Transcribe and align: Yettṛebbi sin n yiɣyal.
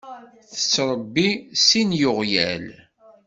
Yettṛebbi 0.53 1.27
sin 1.65 1.89
n 1.93 1.97
yiɣyal. 1.99 2.65